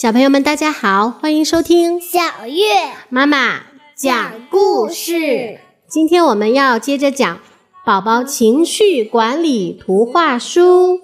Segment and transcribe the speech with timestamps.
[0.00, 2.64] 小朋友们，大家好，欢迎收听小月
[3.10, 3.60] 妈妈
[3.94, 5.60] 讲故事。
[5.88, 7.40] 今天我们要接着讲
[7.84, 11.00] 宝宝情绪管理图画书，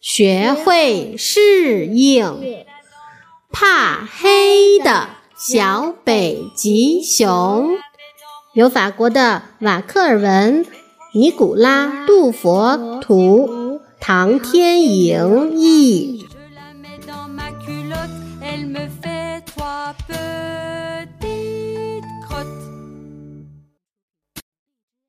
[0.00, 2.64] 学会适应。
[3.50, 7.78] 怕黑的小北极熊，
[8.54, 10.64] 由法国的瓦克尔文、
[11.12, 16.26] 尼古拉杜佛图，唐天颖译。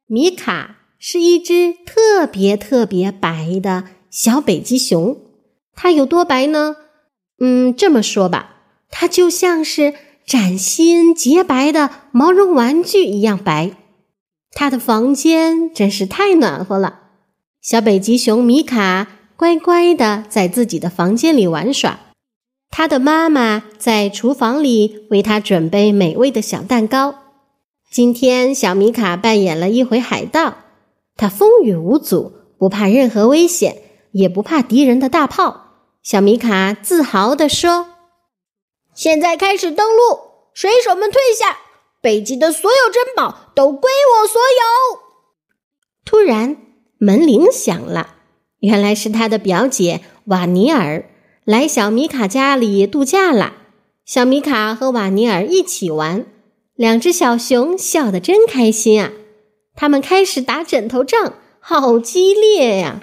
[0.06, 5.18] 米卡是一只特别特别白的小北极熊，
[5.76, 6.78] 它有多白呢？
[7.40, 8.56] 嗯，这么说吧，
[8.90, 9.94] 它就像是
[10.26, 13.76] 崭新洁白的毛绒玩具一样白。
[14.60, 17.02] 他的房间真是太暖和了。
[17.62, 22.00] 小北极熊米卡乖乖的在自己的房间里玩耍，
[22.72, 27.14] 他的妈妈在厨房里为他准备美味的小蛋糕。
[27.92, 30.56] 今天，小米卡扮演了一回海盗。
[31.16, 33.78] 他风雨无阻，不怕任何危险，
[34.14, 35.66] 也不怕敌人的大炮。
[36.02, 37.90] 小米卡自豪地说
[38.96, 40.20] ：“现在开始登陆，
[40.56, 41.60] 水手们退下，
[42.02, 43.90] 北极的所有珍宝都归
[44.22, 45.00] 我所有。”
[46.06, 46.58] 突然，
[47.00, 48.16] 门铃响了，
[48.60, 51.10] 原来是他的表姐瓦尼尔
[51.44, 53.54] 来小米卡家里度假了。
[54.06, 56.26] 小米卡和瓦尼尔一起玩。
[56.76, 59.12] 两只小熊笑得真开心啊！
[59.76, 63.02] 他们开始打枕头仗，好激烈呀！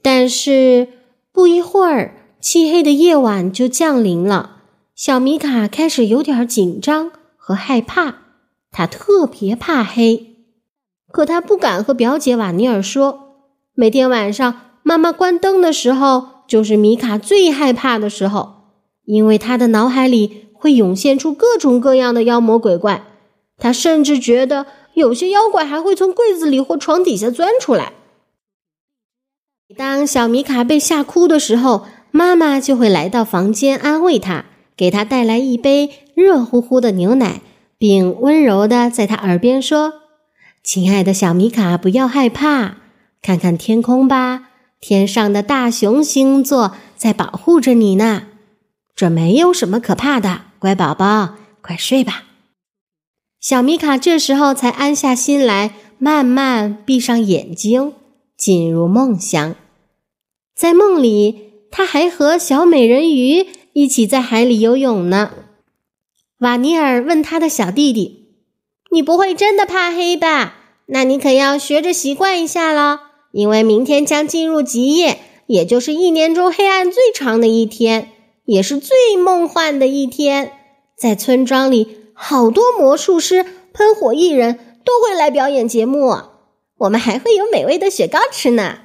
[0.00, 0.88] 但是
[1.32, 4.62] 不一会儿，漆黑的夜晚就降临了。
[4.94, 8.31] 小米卡开始有点紧张和害怕，
[8.72, 10.34] 他特别怕黑，
[11.12, 13.36] 可他不敢和表姐瓦尼尔说。
[13.74, 18.54] 每天晚上，妈妈关灯的时候，就是米卡最害怕的时候，
[19.04, 20.48] 因为他的脑海里。
[20.62, 23.04] 会涌现出各种各样的妖魔鬼怪，
[23.58, 24.64] 他甚至觉得
[24.94, 27.94] 有些妖怪还会从柜子里或床底下钻出来。
[29.76, 34.44] 当小米卡被吓哭的时候，妈妈就会来到房间安慰他，
[34.76, 37.40] 给他带来一杯热乎乎的牛奶，
[37.82, 39.94] 并温柔的在他耳边说
[40.62, 42.76] ：“亲爱的小米卡，不要害怕，
[43.20, 44.50] 看看天空吧，
[44.80, 48.28] 天上的大熊星座在保护着你呢，
[48.94, 52.22] 这没有什么可怕的。”乖宝宝，快睡吧。
[53.40, 57.94] 小米卡这时候才安下心来，慢慢闭上眼睛，
[58.36, 59.56] 进入梦乡。
[60.54, 65.32] 在梦里，他还和小美人鱼一起在海里游泳呢。
[66.42, 68.34] 瓦尼尔问他的小弟弟
[68.90, 70.56] ：“你不会真的怕黑吧？
[70.86, 78.08] 那你可要学着习惯一下了，因为明天将进入极夜，也就是一年中黑暗最长的一天。”
[78.44, 80.52] 也是最梦幻的一天，
[80.96, 86.12] 在村庄里，好多魔术师、喷火艺人都会来表演节目，
[86.78, 88.80] 我们还会有美味的雪糕吃呢。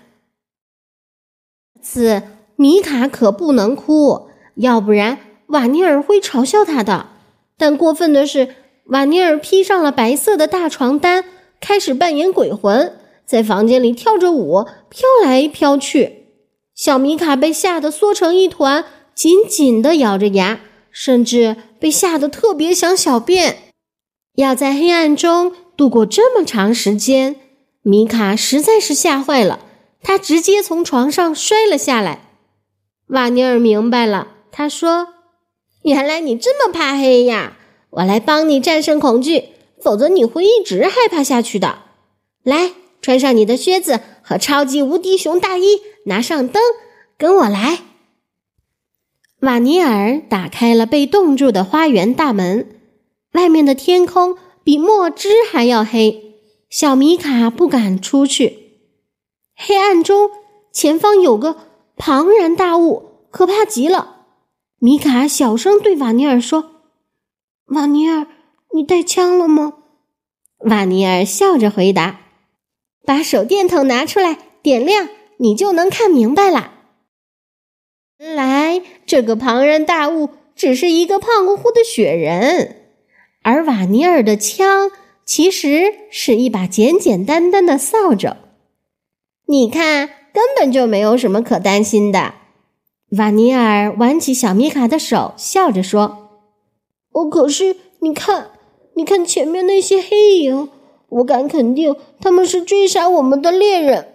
[1.82, 2.22] 此
[2.56, 5.18] 米卡可不能哭，要不然
[5.48, 7.17] 瓦尼尔会嘲笑他的。
[7.58, 11.26] 但过分的是，瓦尼尔披上了白色的大床单，
[11.60, 12.94] 开始扮演鬼魂，
[13.26, 16.28] 在房间里跳着舞，飘来飘去。
[16.76, 18.86] 小米卡被吓得缩成一团。
[19.16, 20.60] 紧紧的咬着牙，
[20.92, 23.74] 甚至被吓得特别想小便。
[24.36, 27.36] 要在黑暗中度过这么长时间，
[27.82, 29.62] 米卡实在是吓坏了，
[30.04, 32.30] 他直接从床上摔了下来。
[33.08, 35.08] 瓦尼尔明白了，他说
[35.88, 37.54] ：“原来你这么怕黑呀！
[37.92, 39.46] 我来帮你战胜恐惧，
[39.82, 41.84] 否则你会一直害怕下去的。
[42.44, 46.62] 来，穿上你的靴子和超级无敌熊大衣，拿上灯，
[47.18, 47.80] 跟我来。”
[49.40, 52.68] 瓦尼尔打开了被冻住的花园大门，
[53.32, 56.36] 外面的天空比墨汁还要黑。
[56.70, 58.82] 小米卡不敢出去，
[59.56, 60.30] 黑暗中
[60.74, 61.56] 前方有个
[61.96, 64.16] 庞然大物，可怕极了。
[64.80, 66.84] 米卡小声对瓦尼尔说
[67.74, 68.28] ：“瓦尼尔，
[68.76, 69.74] 你带枪了吗？”
[70.70, 72.20] 瓦尼尔笑着回答
[73.04, 76.74] ：“把手电筒拿出来，点亮，你就能看明白了。”
[78.20, 82.92] 原来这个庞然大物只是一个胖乎乎的雪人，
[83.42, 84.92] 而瓦尼尔的枪
[85.26, 88.38] 其实是一把简简单单的扫帚。
[89.48, 92.36] 你看，根本就没有什么可担心的。
[93.12, 96.30] 瓦尼尔挽起小米卡的手，笑着说
[97.14, 98.52] ：“哦，可是你看，
[98.96, 100.68] 你看前面那些黑影，
[101.08, 104.14] 我敢肯定他们是追杀我们的猎人。”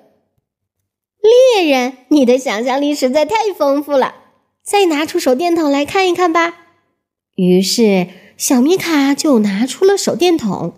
[1.57, 4.17] 猎人，你的想象力实在太丰富了。
[4.63, 6.55] 再拿出手电筒来看一看吧。
[7.37, 10.75] 于是，小米卡就拿出了手电筒。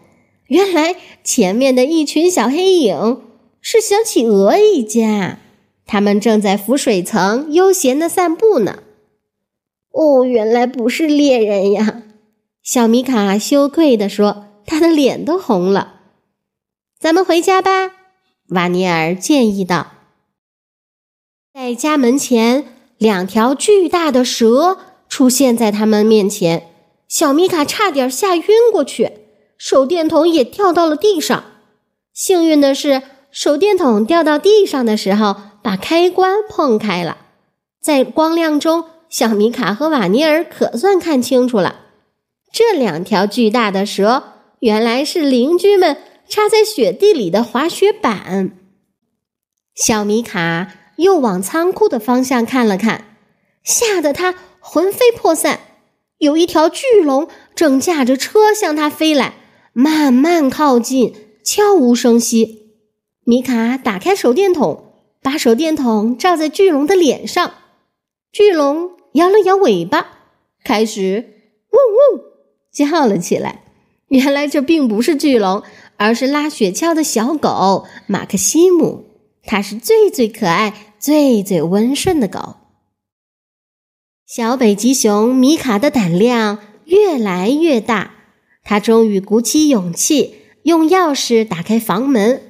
[0.47, 3.23] 原来，前面的一群小黑影
[3.61, 5.41] 是小企鹅一家，
[5.87, 8.79] 他们正在浮水层悠闲的散步呢。
[9.91, 12.03] 哦，原来不是猎人呀！
[12.63, 16.01] 小米卡羞愧地说，他的脸都红了。
[16.99, 17.93] 咱们回家吧，
[18.49, 19.93] 瓦尼尔建议道。
[21.53, 22.65] 在家门前，
[22.99, 24.79] 两条巨大的蛇
[25.09, 26.71] 出现在他们面前，
[27.07, 29.13] 小米卡差点吓晕过去，
[29.57, 31.45] 手电筒也掉到了地上。
[32.13, 37.17] 幸运的是，手电筒掉到地上的时候，把开关碰开了，
[37.81, 38.85] 在光亮中。
[39.09, 41.87] 小米卡和瓦尼尔可算看清楚了，
[42.53, 44.25] 这两条巨大的蛇
[44.59, 45.97] 原来是邻居们
[46.29, 48.51] 插在雪地里的滑雪板。
[49.75, 53.17] 小米卡又往仓库的方向看了看，
[53.63, 55.61] 吓得他魂飞魄散。
[56.19, 59.35] 有一条巨龙正驾着车向他飞来，
[59.73, 62.75] 慢慢靠近，悄无声息。
[63.25, 64.84] 米卡打开手电筒，
[65.25, 67.55] 把手电筒照在巨龙的脸上，
[68.31, 68.93] 巨龙。
[69.15, 70.09] 摇了摇尾巴，
[70.65, 71.25] 开始
[71.71, 72.25] 嗡嗡
[72.73, 73.63] 叫了起来。
[74.09, 75.63] 原来这并不是巨龙，
[75.97, 79.05] 而是拉雪橇的小狗马克西姆。
[79.45, 82.57] 它是最最可爱、最最温顺的狗。
[84.27, 88.15] 小北极熊米卡的胆量越来越大，
[88.65, 90.35] 他终于鼓起勇气，
[90.65, 92.43] 用钥匙打开房门。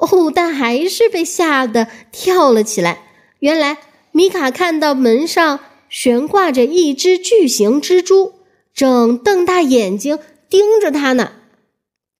[0.00, 3.02] 哦，但还是被吓得跳了起来。
[3.38, 3.78] 原来
[4.12, 5.60] 米卡看到门上。
[5.92, 8.34] 悬挂着一只巨型蜘蛛，
[8.72, 11.32] 正瞪大眼睛盯着他呢。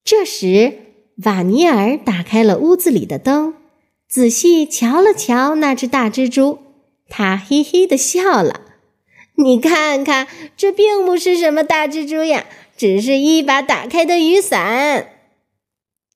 [0.05, 0.73] 这时，
[1.23, 3.55] 瓦尼尔打开了屋子里的灯，
[4.09, 6.59] 仔细瞧了瞧那只大蜘蛛，
[7.09, 8.63] 他嘿嘿的笑了
[9.39, 10.27] ：“你看看，
[10.57, 15.13] 这并不是什么大蜘蛛呀，只是一把打开的雨伞。”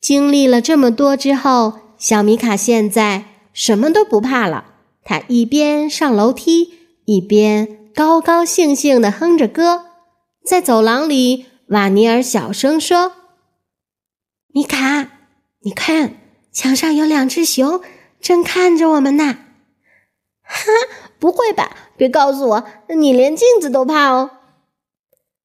[0.04, 3.24] 经历了这么多之后，小米卡现在
[3.54, 4.66] 什么都不怕了。
[5.02, 6.74] 他一边上楼梯。
[7.06, 9.86] 一边高高兴兴地哼着歌，
[10.44, 13.12] 在走廊里，瓦尼尔小声说
[14.52, 15.08] ：“米卡，
[15.60, 16.16] 你看，
[16.52, 17.80] 墙上有两只熊，
[18.20, 19.38] 正看着我们呢。
[20.44, 20.64] ”“哈，
[21.18, 21.76] 不会吧？
[21.96, 22.64] 别告诉我，
[22.94, 24.30] 你连镜子都怕哦！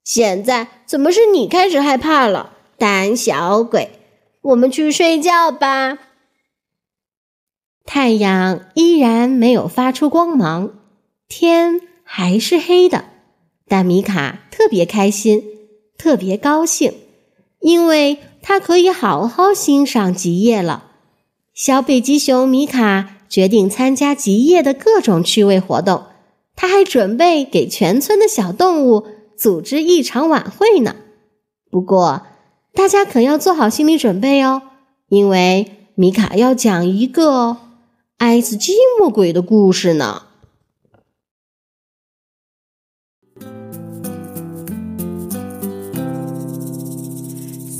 [0.03, 2.57] 现在怎么是你开始害怕了？
[2.77, 3.98] 胆小鬼！
[4.41, 5.97] 我们去睡觉吧。”
[7.85, 10.71] 太阳依然没有发出光芒。
[11.27, 13.05] 天还是黑的，
[13.67, 15.43] 但米卡特别开心，
[15.97, 16.93] 特别高兴，
[17.59, 20.85] 因为他可以好好欣赏极夜了。
[21.53, 26.05] 小北极熊米卡决定参加极夜的各种趣味活动，
[26.55, 29.05] 他还准备给全村的小动物
[29.37, 30.95] 组织一场晚会呢。
[31.69, 32.23] 不过，
[32.79, 34.61] 大家可要做好心理准备哦，
[35.09, 37.57] 因为米卡要讲一个
[38.15, 40.21] 爱斯基摩鬼的故事呢。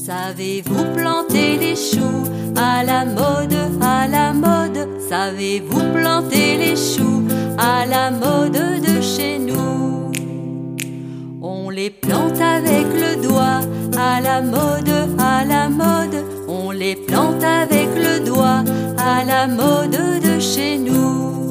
[0.06, 2.26] Savez-vous planter les choux
[2.58, 7.24] à la mode, à la mode Savez-vous planter les choux
[7.58, 10.12] à la mode de chez nous
[11.42, 13.62] On les plante avec le doigt,
[14.00, 18.64] à la mode, à la mode On les plante avec le doigt,
[18.98, 21.50] à la mode de chez nous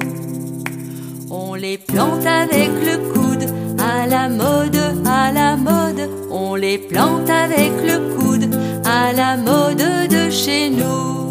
[1.30, 3.46] On les plante avec le coude,
[3.78, 8.18] à la mode, à la mode On les plante avec le coude.
[8.84, 11.27] À la mode de chez nous.